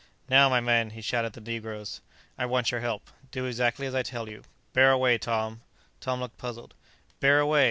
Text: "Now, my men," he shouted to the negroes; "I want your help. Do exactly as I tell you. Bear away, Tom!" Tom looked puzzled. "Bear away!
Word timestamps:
"Now, 0.27 0.49
my 0.49 0.59
men," 0.61 0.89
he 0.89 1.01
shouted 1.03 1.31
to 1.35 1.39
the 1.41 1.51
negroes; 1.51 2.01
"I 2.35 2.47
want 2.47 2.71
your 2.71 2.81
help. 2.81 3.11
Do 3.29 3.45
exactly 3.45 3.85
as 3.85 3.93
I 3.93 4.01
tell 4.01 4.27
you. 4.27 4.41
Bear 4.73 4.89
away, 4.91 5.19
Tom!" 5.19 5.61
Tom 5.99 6.19
looked 6.21 6.39
puzzled. 6.39 6.73
"Bear 7.19 7.39
away! 7.39 7.59